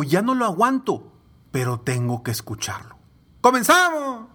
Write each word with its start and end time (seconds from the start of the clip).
Ya 0.00 0.22
no 0.22 0.34
lo 0.34 0.46
aguanto, 0.46 1.12
pero 1.50 1.80
tengo 1.80 2.22
que 2.22 2.30
escucharlo. 2.30 2.96
¡Comenzamos! 3.42 4.26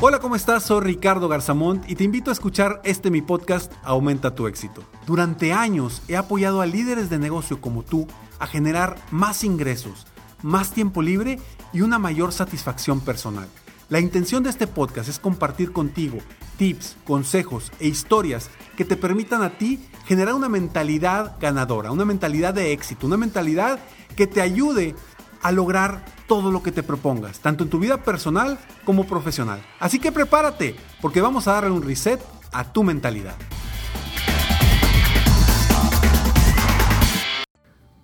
Hola, 0.00 0.18
¿cómo 0.18 0.34
estás? 0.34 0.64
Soy 0.64 0.80
Ricardo 0.80 1.28
Garzamont 1.28 1.88
y 1.88 1.94
te 1.94 2.02
invito 2.02 2.30
a 2.30 2.32
escuchar 2.32 2.80
este 2.84 3.10
mi 3.10 3.22
podcast 3.22 3.72
Aumenta 3.84 4.34
tu 4.34 4.48
éxito. 4.48 4.82
Durante 5.06 5.52
años 5.52 6.02
he 6.08 6.16
apoyado 6.16 6.60
a 6.60 6.66
líderes 6.66 7.10
de 7.10 7.18
negocio 7.18 7.60
como 7.60 7.84
tú 7.84 8.08
a 8.40 8.46
generar 8.48 8.96
más 9.12 9.44
ingresos, 9.44 10.06
más 10.42 10.72
tiempo 10.72 11.00
libre 11.00 11.38
y 11.72 11.82
una 11.82 11.98
mayor 12.00 12.32
satisfacción 12.32 13.00
personal. 13.00 13.48
La 13.88 14.00
intención 14.00 14.42
de 14.42 14.50
este 14.50 14.66
podcast 14.66 15.08
es 15.08 15.18
compartir 15.18 15.72
contigo 15.72 16.18
tips, 16.60 16.98
consejos 17.06 17.72
e 17.80 17.88
historias 17.88 18.50
que 18.76 18.84
te 18.84 18.94
permitan 18.94 19.42
a 19.42 19.56
ti 19.56 19.80
generar 20.04 20.34
una 20.34 20.50
mentalidad 20.50 21.38
ganadora, 21.40 21.90
una 21.90 22.04
mentalidad 22.04 22.52
de 22.52 22.72
éxito, 22.72 23.06
una 23.06 23.16
mentalidad 23.16 23.78
que 24.14 24.26
te 24.26 24.42
ayude 24.42 24.94
a 25.40 25.52
lograr 25.52 26.04
todo 26.28 26.52
lo 26.52 26.62
que 26.62 26.70
te 26.70 26.82
propongas, 26.82 27.40
tanto 27.40 27.64
en 27.64 27.70
tu 27.70 27.78
vida 27.78 28.04
personal 28.04 28.58
como 28.84 29.06
profesional. 29.06 29.64
Así 29.78 29.98
que 29.98 30.12
prepárate, 30.12 30.76
porque 31.00 31.22
vamos 31.22 31.48
a 31.48 31.52
darle 31.52 31.70
un 31.70 31.82
reset 31.82 32.20
a 32.52 32.70
tu 32.70 32.84
mentalidad. 32.84 33.36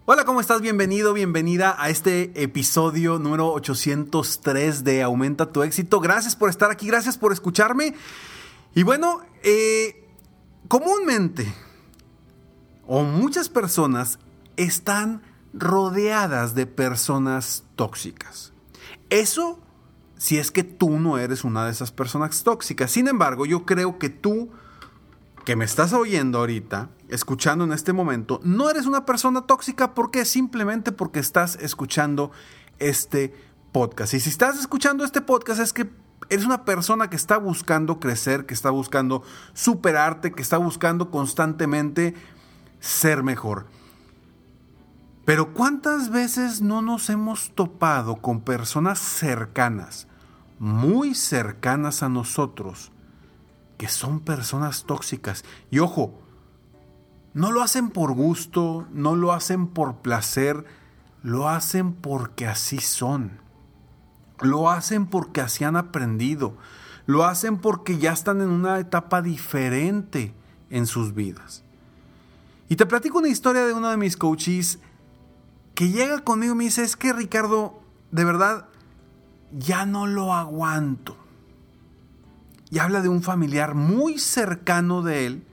Hola, 0.07 0.25
¿cómo 0.25 0.41
estás? 0.41 0.62
Bienvenido, 0.62 1.12
bienvenida 1.12 1.77
a 1.79 1.91
este 1.91 2.31
episodio 2.43 3.19
número 3.19 3.53
803 3.53 4.83
de 4.83 5.03
Aumenta 5.03 5.53
tu 5.53 5.62
éxito. 5.62 6.01
Gracias 6.01 6.34
por 6.34 6.49
estar 6.49 6.71
aquí, 6.71 6.87
gracias 6.87 7.19
por 7.19 7.34
escucharme. 7.34 7.93
Y 8.77 8.82
bueno, 8.82 9.22
eh, 9.42 10.06
comúnmente, 10.69 11.50
o 12.86 13.05
muchas 13.05 13.48
personas 13.48 14.19
están 14.58 15.22
rodeadas 15.55 16.55
de 16.55 16.66
personas 16.66 17.64
tóxicas. 17.75 18.53
Eso 19.09 19.62
si 20.19 20.36
es 20.36 20.50
que 20.50 20.62
tú 20.62 21.00
no 21.00 21.16
eres 21.16 21.42
una 21.42 21.65
de 21.65 21.70
esas 21.70 21.91
personas 21.91 22.42
tóxicas. 22.42 22.91
Sin 22.91 23.09
embargo, 23.09 23.47
yo 23.47 23.65
creo 23.65 23.98
que 23.98 24.10
tú, 24.10 24.50
que 25.47 25.56
me 25.56 25.65
estás 25.65 25.94
oyendo 25.94 26.41
ahorita, 26.41 26.91
escuchando 27.09 27.65
en 27.65 27.72
este 27.72 27.94
momento, 27.94 28.41
no 28.44 28.69
eres 28.69 28.84
una 28.84 29.06
persona 29.06 29.47
tóxica 29.47 29.94
porque 29.94 30.26
simplemente 30.26 30.92
porque 30.92 31.20
estás 31.20 31.56
escuchando 31.62 32.31
este 32.78 33.32
podcast. 33.72 34.12
Y 34.12 34.20
si 34.20 34.28
estás 34.28 34.60
escuchando 34.60 35.03
este 35.03 35.22
podcast 35.22 35.60
es 35.60 35.72
que 35.72 35.88
eres 36.28 36.44
una 36.44 36.65
persona 36.65 37.10
que 37.10 37.16
está 37.16 37.38
buscando 37.38 38.00
crecer, 38.00 38.47
que 38.47 38.54
está 38.54 38.71
buscando 38.71 39.22
superarte, 39.53 40.32
que 40.32 40.43
está 40.43 40.59
buscando 40.59 41.10
constantemente 41.10 42.15
ser 42.81 43.22
mejor. 43.22 43.66
Pero 45.25 45.53
¿cuántas 45.53 46.10
veces 46.10 46.60
no 46.60 46.82
nos 46.82 47.10
hemos 47.10 47.50
topado 47.54 48.16
con 48.16 48.41
personas 48.41 48.99
cercanas, 48.99 50.06
muy 50.59 51.15
cercanas 51.15 52.03
a 52.03 52.09
nosotros, 52.09 52.93
que 53.77 53.88
son 53.88 54.21
personas 54.21 54.84
tóxicas? 54.84 55.44
Y 55.71 55.81
ojo, 55.81 56.21
no 57.34 57.50
lo 57.50 57.60
hacen 57.60 57.91
por 57.91 58.12
gusto, 58.12 58.87
no 58.93 59.16
lo 59.16 59.33
hacen 59.33 59.66
por 59.66 59.97
placer, 59.97 60.65
lo 61.22 61.48
hacen 61.48 61.93
porque 61.93 62.47
así 62.47 62.78
son. 62.78 63.41
Lo 64.41 64.70
hacen 64.70 65.06
porque 65.06 65.41
así 65.41 65.64
han 65.64 65.76
aprendido. 65.76 66.56
Lo 67.06 67.24
hacen 67.24 67.58
porque 67.58 67.98
ya 67.98 68.12
están 68.12 68.41
en 68.41 68.48
una 68.48 68.78
etapa 68.78 69.22
diferente 69.22 70.34
en 70.70 70.86
sus 70.86 71.14
vidas. 71.14 71.62
Y 72.69 72.76
te 72.76 72.86
platico 72.86 73.19
una 73.19 73.28
historia 73.28 73.64
de 73.64 73.72
uno 73.72 73.91
de 73.91 73.97
mis 73.97 74.16
coaches 74.16 74.80
que 75.74 75.91
llega 75.91 76.20
conmigo 76.20 76.54
y 76.54 76.58
me 76.58 76.64
dice, 76.64 76.82
es 76.82 76.97
que 76.97 77.12
Ricardo, 77.12 77.80
de 78.10 78.24
verdad, 78.24 78.66
ya 79.52 79.86
no 79.86 80.06
lo 80.06 80.34
aguanto. 80.34 81.16
Y 82.70 82.78
habla 82.78 83.03
de 83.03 83.08
un 83.08 83.22
familiar 83.22 83.74
muy 83.74 84.18
cercano 84.18 85.03
de 85.03 85.26
él, 85.26 85.47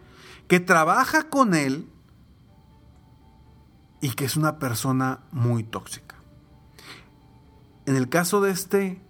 que 0.47 0.59
trabaja 0.59 1.29
con 1.29 1.53
él 1.53 1.87
y 4.01 4.11
que 4.11 4.25
es 4.25 4.35
una 4.35 4.59
persona 4.59 5.19
muy 5.31 5.63
tóxica. 5.63 6.02
En 7.85 7.95
el 7.95 8.09
caso 8.09 8.41
de 8.41 8.51
este 8.51 9.01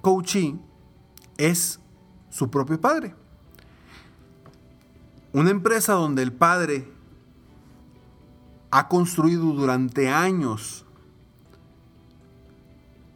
coachee, 0.00 0.58
es 1.38 1.80
su 2.28 2.50
propio 2.50 2.80
padre. 2.80 3.14
Una 5.32 5.50
empresa 5.50 5.94
donde 5.94 6.22
el 6.22 6.32
padre 6.32 6.92
ha 8.70 8.88
construido 8.88 9.44
durante 9.52 10.10
años 10.10 10.84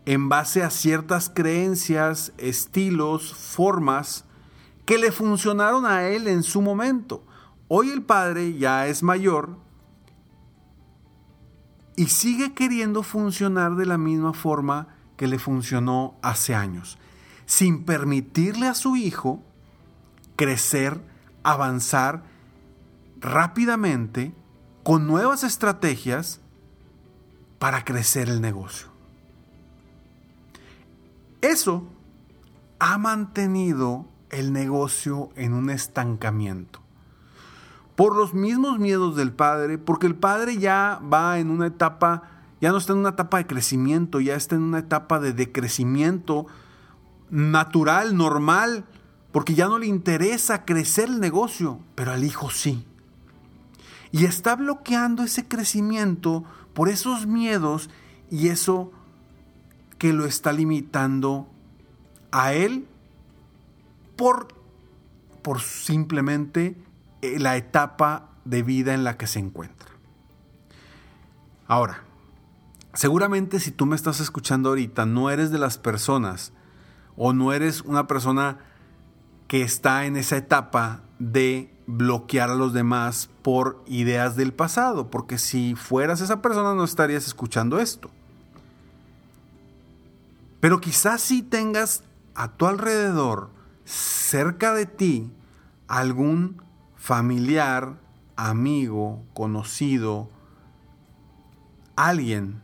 en 0.05 0.29
base 0.29 0.63
a 0.63 0.71
ciertas 0.71 1.31
creencias, 1.31 2.33
estilos, 2.39 3.35
formas 3.35 4.25
que 4.85 4.99
le 4.99 5.13
funcionaron 5.13 5.87
a 5.87 6.09
él 6.09 6.27
en 6.27 6.43
su 6.43 6.61
momento. 6.61 7.25
Hoy 7.69 7.91
el 7.91 8.03
padre 8.03 8.55
ya 8.55 8.87
es 8.87 9.03
mayor 9.03 9.57
y 11.97 12.07
sigue 12.07 12.55
queriendo 12.55 13.03
funcionar 13.03 13.77
de 13.77 13.87
la 13.87 13.99
misma 13.99 14.33
forma 14.33 14.89
que 15.17 15.27
le 15.27 15.39
funcionó 15.39 16.15
hace 16.23 16.55
años, 16.55 16.99
sin 17.47 17.85
permitirle 17.85 18.67
a 18.67 18.75
su 18.75 18.97
hijo 18.97 19.43
crecer, 20.37 21.01
avanzar 21.43 22.25
rápidamente 23.21 24.35
con 24.83 25.07
nuevas 25.07 25.45
estrategias 25.45 26.41
para 27.59 27.85
crecer 27.85 28.29
el 28.29 28.41
negocio. 28.41 28.89
Eso 31.41 31.87
ha 32.79 32.99
mantenido 32.99 34.07
el 34.31 34.53
negocio 34.53 35.31
en 35.37 35.53
un 35.53 35.71
estancamiento. 35.71 36.82
Por 37.97 38.17
los 38.17 38.35
mismos 38.35 38.79
miedos 38.79 39.17
del 39.17 39.33
padre, 39.33 39.79
porque 39.79 40.07
el 40.07 40.15
padre 40.15 40.59
ya 40.59 41.01
va 41.13 41.39
en 41.39 41.51
una 41.51 41.67
etapa, 41.67 42.23
ya 42.61 42.71
no 42.71 42.79
está 42.79 42.93
en 42.93 43.01
una 43.01 43.11
etapa 43.11 43.39
de 43.39 43.47
crecimiento, 43.47 44.21
ya 44.21 44.35
está 44.35 44.57
en 44.57 44.63
una 44.63 44.79
etapa 44.79 45.21
de 45.21 45.33
decrecimiento 45.33 46.47
natural, 47.31 48.17
normal, 48.17 48.85
porque 49.33 49.55
ya 49.55 49.67
no 49.67 49.79
le 49.79 49.87
interesa 49.87 50.65
crecer 50.65 51.09
el 51.09 51.21
negocio, 51.21 51.81
pero 51.95 52.13
al 52.13 52.25
hijo 52.25 52.51
sí. 52.51 52.87
Y 54.11 54.27
está 54.27 54.57
bloqueando 54.57 55.23
ese 55.23 55.49
crecimiento 55.49 56.45
por 56.75 56.89
esos 56.89 57.27
miedos 57.27 57.89
y 58.31 58.49
eso 58.49 58.93
que 59.99 60.13
lo 60.13 60.27
está 60.27 60.53
limitando 60.53 61.47
a 62.31 62.53
él 62.53 62.87
por, 64.17 64.49
por 65.43 65.61
simplemente 65.61 66.77
la 67.23 67.57
etapa 67.57 68.31
de 68.45 68.63
vida 68.63 68.95
en 68.95 69.05
la 69.05 69.17
que 69.17 69.27
se 69.27 69.39
encuentra. 69.39 69.91
Ahora, 71.67 72.03
seguramente 72.93 73.61
si 73.61 73.71
tú 73.71 73.87
me 73.87 73.97
estás 73.97 74.21
escuchando 74.21 74.71
ahorita, 74.71 75.07
no 75.07 75.31
eres 75.31 75.51
de 75.51 75.59
las 75.59 75.79
personas 75.79 76.53
o 77.17 77.33
no 77.33 77.53
eres 77.53 77.83
una 77.83 78.07
persona 78.07 78.59
que 79.47 79.63
está 79.63 80.07
en 80.07 80.17
esa 80.17 80.37
etapa 80.37 81.03
de 81.19 81.73
bloquear 81.87 82.51
a 82.51 82.55
los 82.55 82.73
demás 82.73 83.29
por 83.43 83.83
ideas 83.87 84.37
del 84.37 84.53
pasado, 84.53 85.11
porque 85.11 85.39
si 85.39 85.75
fueras 85.75 86.21
esa 86.21 86.43
persona 86.43 86.75
no 86.75 86.85
estarías 86.85 87.27
escuchando 87.27 87.79
esto. 87.79 88.11
Pero 90.61 90.81
quizás 90.81 91.21
si 91.21 91.43
tengas 91.43 92.05
a 92.35 92.53
tu 92.53 92.67
alrededor, 92.67 93.51
cerca 93.85 94.73
de 94.75 94.87
ti, 94.87 95.31
algún 95.89 96.63
familiar, 97.03 97.99
amigo, 98.37 99.25
conocido, 99.35 100.31
alguien 101.97 102.63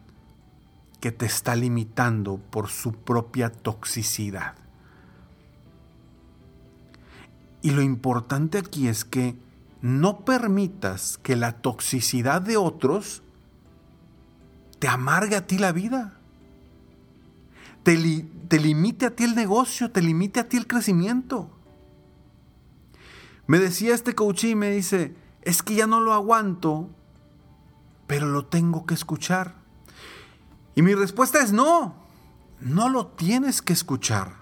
que 1.00 1.10
te 1.10 1.26
está 1.26 1.56
limitando 1.56 2.36
por 2.36 2.68
su 2.68 2.92
propia 2.92 3.50
toxicidad. 3.50 4.54
Y 7.62 7.72
lo 7.72 7.82
importante 7.82 8.58
aquí 8.58 8.86
es 8.86 9.04
que 9.04 9.36
no 9.82 10.24
permitas 10.24 11.18
que 11.18 11.34
la 11.34 11.60
toxicidad 11.60 12.40
de 12.40 12.58
otros 12.58 13.24
te 14.78 14.86
amargue 14.86 15.34
a 15.34 15.48
ti 15.48 15.58
la 15.58 15.72
vida. 15.72 16.16
Te, 17.82 17.96
te, 18.46 18.60
limite 18.60 19.06
a 19.06 19.16
ti 19.16 19.24
el 19.24 19.34
negocio, 19.34 19.90
te 19.90 20.00
limite 20.00 20.38
a 20.38 20.48
ti 20.48 20.58
el 20.58 20.68
crecimiento. 20.68 21.57
Me 23.48 23.58
decía 23.58 23.94
este 23.94 24.14
coach 24.14 24.44
y 24.44 24.54
me 24.54 24.70
dice, 24.70 25.16
es 25.40 25.62
que 25.62 25.74
ya 25.74 25.86
no 25.86 26.00
lo 26.00 26.12
aguanto, 26.12 26.90
pero 28.06 28.26
lo 28.26 28.44
tengo 28.44 28.84
que 28.84 28.92
escuchar. 28.92 29.54
Y 30.74 30.82
mi 30.82 30.94
respuesta 30.94 31.40
es 31.42 31.50
no, 31.50 31.94
no 32.60 32.90
lo 32.90 33.06
tienes 33.06 33.62
que 33.62 33.72
escuchar. 33.72 34.34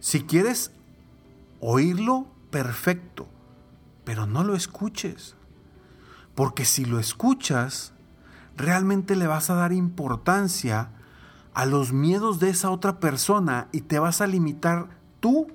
Si 0.00 0.24
quieres 0.24 0.72
oírlo, 1.60 2.26
perfecto, 2.50 3.28
pero 4.02 4.26
no 4.26 4.42
lo 4.42 4.56
escuches. 4.56 5.36
Porque 6.34 6.64
si 6.64 6.84
lo 6.84 6.98
escuchas, 6.98 7.92
realmente 8.56 9.14
le 9.14 9.28
vas 9.28 9.50
a 9.50 9.54
dar 9.54 9.72
importancia 9.72 10.90
a 11.54 11.64
los 11.64 11.92
miedos 11.92 12.40
de 12.40 12.50
esa 12.50 12.72
otra 12.72 12.98
persona 12.98 13.68
y 13.70 13.82
te 13.82 14.00
vas 14.00 14.20
a 14.20 14.26
limitar 14.26 14.88
tú 15.20 15.46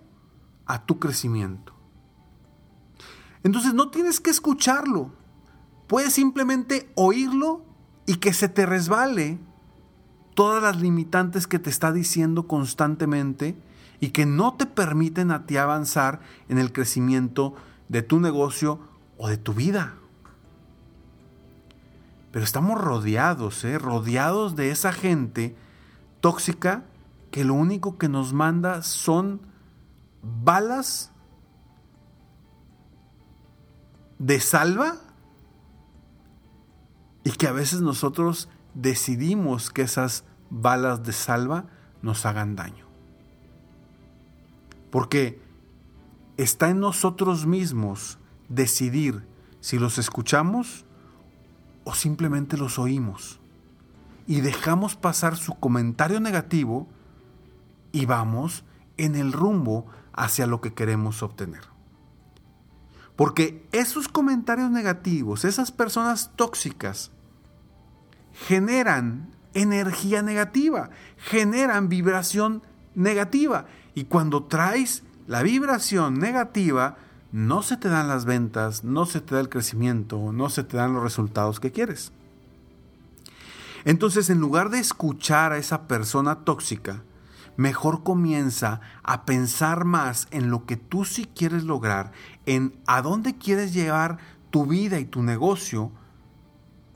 a 0.68 0.86
tu 0.86 1.00
crecimiento. 1.00 1.74
Entonces 3.44 3.74
no 3.74 3.90
tienes 3.90 4.20
que 4.20 4.30
escucharlo, 4.30 5.12
puedes 5.88 6.14
simplemente 6.14 6.92
oírlo 6.96 7.66
y 8.06 8.16
que 8.16 8.34
se 8.34 8.50
te 8.50 8.66
resbale 8.66 9.40
todas 10.36 10.62
las 10.62 10.80
limitantes 10.80 11.48
que 11.48 11.60
te 11.60 11.70
está 11.70 11.92
diciendo 11.92 12.48
constantemente 12.48 13.58
y 14.00 14.10
que 14.10 14.26
no 14.26 14.54
te 14.54 14.66
permiten 14.66 15.32
a 15.32 15.46
ti 15.46 15.58
avanzar 15.58 16.20
en 16.50 16.58
el 16.58 16.72
crecimiento 16.72 17.56
de 17.90 18.02
tu 18.02 18.20
negocio 18.20 18.80
o 19.18 19.30
de 19.30 19.38
tu 19.38 19.54
vida. 19.54 19.96
Pero 22.32 22.46
estamos 22.46 22.80
rodeados, 22.80 23.64
¿eh? 23.64 23.80
rodeados 23.80 24.56
de 24.56 24.70
esa 24.70 24.92
gente 24.92 25.56
tóxica 26.20 26.84
que 27.32 27.44
lo 27.44 27.54
único 27.54 27.98
que 27.98 28.10
nos 28.10 28.34
manda 28.34 28.84
son 28.84 29.42
balas 30.22 31.12
de 34.20 34.40
salva 34.40 34.96
y 37.24 37.32
que 37.32 37.48
a 37.48 37.52
veces 37.52 37.82
nosotros 37.82 38.50
decidimos 38.74 39.70
que 39.70 39.82
esas 39.82 40.24
balas 40.50 41.04
de 41.04 41.14
salva 41.14 41.66
nos 42.02 42.26
hagan 42.26 42.56
daño. 42.56 42.86
Porque 44.92 45.42
está 46.38 46.70
en 46.70 46.80
nosotros 46.80 47.46
mismos 47.46 48.18
decidir 48.48 49.28
si 49.60 49.78
los 49.78 49.98
escuchamos 49.98 50.86
o 51.84 51.94
simplemente 51.94 52.58
los 52.58 52.80
oímos. 52.80 53.40
Y 54.28 54.42
dejamos 54.42 54.96
pasar 54.96 55.36
su 55.36 55.56
comentario 55.56 56.20
negativo 56.20 56.88
y 57.92 58.06
vamos 58.06 58.64
en 58.98 59.16
el 59.16 59.32
rumbo 59.32 59.86
hacia 60.18 60.48
lo 60.48 60.60
que 60.60 60.74
queremos 60.74 61.24
obtener. 61.24 61.62
Porque 63.16 63.66
esos 63.72 64.08
comentarios 64.08 64.70
negativos, 64.70 65.46
esas 65.46 65.72
personas 65.72 66.32
tóxicas, 66.36 67.12
generan 68.34 69.30
energía 69.54 70.22
negativa, 70.22 70.90
generan 71.18 71.90
vibración 71.90 72.62
negativa. 72.94 73.66
Y 73.96 74.04
cuando 74.04 74.44
traes 74.44 75.04
la 75.26 75.42
vibración 75.42 76.20
negativa, 76.20 76.98
no 77.32 77.64
se 77.64 77.78
te 77.78 77.90
dan 77.90 78.08
las 78.08 78.26
ventas, 78.26 78.84
no 78.84 79.06
se 79.06 79.22
te 79.22 79.36
da 79.36 79.42
el 79.42 79.50
crecimiento, 79.50 80.32
no 80.32 80.50
se 80.50 80.64
te 80.64 80.78
dan 80.78 80.94
los 80.94 81.04
resultados 81.04 81.60
que 81.60 81.72
quieres. 81.72 82.12
Entonces, 83.86 84.30
en 84.30 84.40
lugar 84.40 84.70
de 84.70 84.80
escuchar 84.80 85.54
a 85.54 85.58
esa 85.58 85.88
persona 85.88 86.44
tóxica, 86.44 87.04
mejor 87.58 88.04
comienza 88.04 88.80
a 89.04 89.26
pensar 89.26 89.84
más 89.84 90.28
en 90.32 90.50
lo 90.50 90.66
que 90.66 90.78
tú 90.78 91.04
sí 91.04 91.26
quieres 91.26 91.64
lograr, 91.64 92.12
en 92.46 92.80
a 92.86 93.02
dónde 93.02 93.38
quieres 93.38 93.74
llevar 93.74 94.20
tu 94.52 94.66
vida 94.66 95.00
y 95.00 95.06
tu 95.06 95.24
negocio 95.24 95.92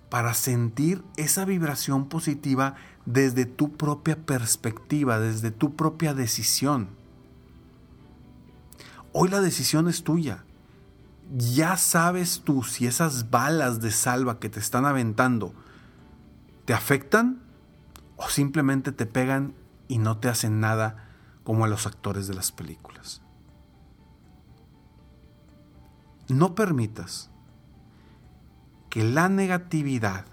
para 0.10 0.34
sentir 0.34 1.04
esa 1.18 1.46
vibración 1.46 2.08
positiva 2.08 2.76
desde 3.06 3.46
tu 3.46 3.74
propia 3.76 4.16
perspectiva, 4.16 5.20
desde 5.20 5.52
tu 5.52 5.76
propia 5.76 6.14
decisión. 6.14 6.90
Hoy 9.14 9.30
la 9.30 9.42
decisión 9.42 9.88
es 9.88 10.04
tuya. 10.04 10.46
Ya 11.38 11.78
sabes 11.78 12.42
tú 12.44 12.64
si 12.64 12.88
esas 12.88 13.30
balas 13.30 13.82
de 13.82 13.92
salva 13.92 14.40
que 14.40 14.50
te 14.50 14.60
están 14.60 14.86
aventando 14.86 15.54
te 16.66 16.74
afectan 16.74 17.42
o 18.18 18.30
simplemente 18.30 18.92
te 18.92 19.06
pegan 19.06 19.54
y 19.92 19.98
no 19.98 20.20
te 20.20 20.30
hacen 20.30 20.62
nada 20.62 21.10
como 21.44 21.66
a 21.66 21.68
los 21.68 21.86
actores 21.86 22.26
de 22.26 22.34
las 22.34 22.54
películas. 22.54 23.22
No 26.30 26.56
permitas 26.56 27.30
que 28.90 29.04
la 29.04 29.28
negatividad 29.28 30.24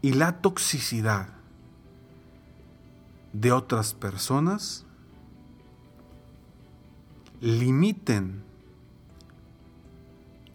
y 0.00 0.14
la 0.14 0.40
toxicidad 0.40 1.28
de 3.34 3.52
otras 3.52 3.92
personas 3.92 4.86
limiten 7.42 8.42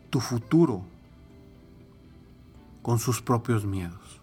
tu 0.09 0.19
futuro 0.19 0.83
con 2.81 2.97
sus 2.97 3.21
propios 3.21 3.65
miedos. 3.65 4.19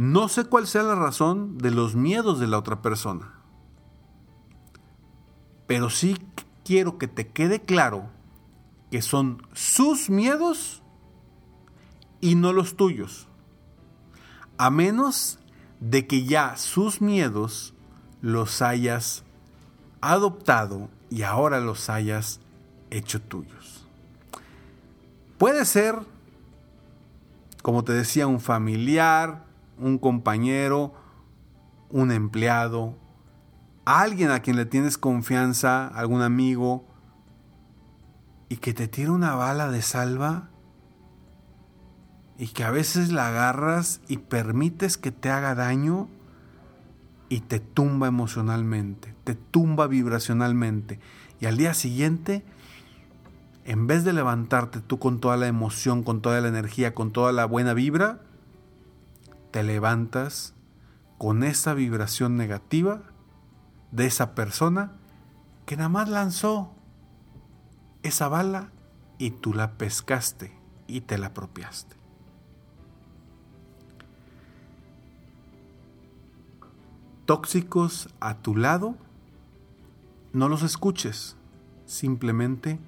No 0.00 0.30
sé 0.30 0.44
cuál 0.46 0.66
sea 0.66 0.82
la 0.82 0.94
razón 0.94 1.58
de 1.58 1.70
los 1.70 1.94
miedos 1.94 2.40
de 2.40 2.46
la 2.46 2.56
otra 2.56 2.80
persona, 2.80 3.34
pero 5.66 5.90
sí 5.90 6.16
quiero 6.64 6.96
que 6.96 7.06
te 7.06 7.28
quede 7.28 7.60
claro 7.60 8.08
que 8.90 9.02
son 9.02 9.46
sus 9.52 10.08
miedos 10.08 10.82
y 12.22 12.34
no 12.34 12.54
los 12.54 12.76
tuyos. 12.76 13.28
A 14.56 14.70
menos 14.70 15.38
de 15.80 16.06
que 16.06 16.24
ya 16.24 16.56
sus 16.56 17.02
miedos 17.02 17.74
los 18.22 18.62
hayas 18.62 19.22
adoptado 20.00 20.88
y 21.10 21.24
ahora 21.24 21.60
los 21.60 21.90
hayas 21.90 22.40
hecho 22.88 23.20
tuyos. 23.20 23.86
Puede 25.36 25.66
ser, 25.66 25.98
como 27.60 27.84
te 27.84 27.92
decía, 27.92 28.26
un 28.26 28.40
familiar, 28.40 29.49
un 29.80 29.98
compañero, 29.98 30.94
un 31.90 32.12
empleado, 32.12 32.96
alguien 33.84 34.30
a 34.30 34.40
quien 34.40 34.56
le 34.56 34.66
tienes 34.66 34.98
confianza, 34.98 35.88
algún 35.88 36.22
amigo, 36.22 36.86
y 38.48 38.56
que 38.56 38.74
te 38.74 38.88
tira 38.88 39.12
una 39.12 39.34
bala 39.34 39.70
de 39.70 39.80
salva 39.80 40.50
y 42.36 42.48
que 42.48 42.64
a 42.64 42.70
veces 42.70 43.12
la 43.12 43.28
agarras 43.28 44.00
y 44.08 44.18
permites 44.18 44.96
que 44.96 45.12
te 45.12 45.30
haga 45.30 45.54
daño 45.54 46.08
y 47.28 47.40
te 47.40 47.60
tumba 47.60 48.08
emocionalmente, 48.08 49.14
te 49.24 49.34
tumba 49.34 49.86
vibracionalmente. 49.86 50.98
Y 51.38 51.46
al 51.46 51.56
día 51.56 51.74
siguiente, 51.74 52.44
en 53.64 53.86
vez 53.86 54.04
de 54.04 54.12
levantarte 54.12 54.80
tú 54.80 54.98
con 54.98 55.20
toda 55.20 55.36
la 55.36 55.46
emoción, 55.46 56.02
con 56.02 56.22
toda 56.22 56.40
la 56.40 56.48
energía, 56.48 56.92
con 56.92 57.12
toda 57.12 57.30
la 57.30 57.44
buena 57.44 57.72
vibra, 57.72 58.20
te 59.50 59.62
levantas 59.62 60.54
con 61.18 61.42
esa 61.42 61.74
vibración 61.74 62.36
negativa 62.36 63.02
de 63.92 64.06
esa 64.06 64.34
persona 64.34 64.92
que 65.66 65.76
nada 65.76 65.88
más 65.88 66.08
lanzó 66.08 66.72
esa 68.02 68.28
bala 68.28 68.70
y 69.18 69.30
tú 69.30 69.52
la 69.52 69.76
pescaste 69.76 70.56
y 70.86 71.02
te 71.02 71.18
la 71.18 71.28
apropiaste. 71.28 72.00
tóxicos 77.30 78.08
a 78.18 78.38
tu 78.38 78.56
lado, 78.56 78.96
no 80.32 80.48
los 80.48 80.64
escuches, 80.64 81.36
simplemente 81.86 82.80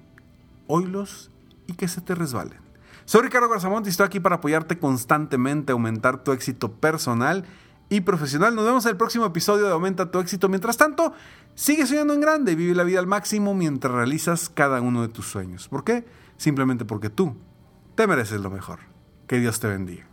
oílos 0.67 1.31
y 1.65 1.75
que 1.75 1.87
se 1.87 2.01
te 2.01 2.13
resbalen. 2.13 2.62
Soy 3.05 3.21
Ricardo 3.21 3.49
Garzamont 3.49 3.85
y 3.85 3.89
estoy 3.89 4.05
aquí 4.05 4.19
para 4.19 4.35
apoyarte 4.35 4.79
constantemente, 4.79 5.71
aumentar 5.71 6.23
tu 6.23 6.31
éxito 6.31 6.71
personal 6.71 7.45
y 7.89 8.01
profesional. 8.01 8.55
Nos 8.55 8.65
vemos 8.65 8.85
en 8.85 8.91
el 8.91 8.97
próximo 8.97 9.25
episodio 9.25 9.65
de 9.65 9.71
Aumenta 9.71 10.09
tu 10.09 10.19
éxito. 10.19 10.49
Mientras 10.49 10.77
tanto, 10.77 11.13
sigue 11.55 11.85
soñando 11.85 12.13
en 12.13 12.21
grande 12.21 12.53
y 12.53 12.55
vive 12.55 12.75
la 12.75 12.83
vida 12.83 12.99
al 12.99 13.07
máximo 13.07 13.53
mientras 13.53 13.93
realizas 13.93 14.49
cada 14.49 14.81
uno 14.81 15.01
de 15.01 15.09
tus 15.09 15.27
sueños. 15.27 15.67
¿Por 15.67 15.83
qué? 15.83 16.05
Simplemente 16.37 16.85
porque 16.85 17.09
tú 17.09 17.35
te 17.95 18.07
mereces 18.07 18.41
lo 18.41 18.49
mejor. 18.49 18.79
Que 19.27 19.39
Dios 19.39 19.59
te 19.59 19.67
bendiga. 19.67 20.12